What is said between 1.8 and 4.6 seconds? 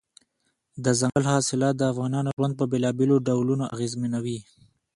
افغانانو ژوند په بېلابېلو ډولونو اغېزمنوي.